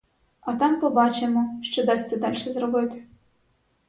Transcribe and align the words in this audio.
А 0.41 0.53
там 0.55 0.79
побачимо, 0.79 1.59
що 1.63 1.85
дасться 1.85 2.17
дальше 2.17 2.53
зробити. 2.53 3.03